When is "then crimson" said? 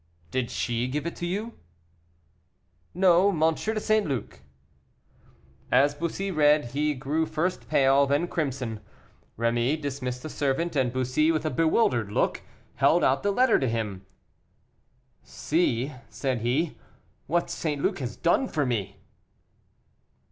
8.07-8.79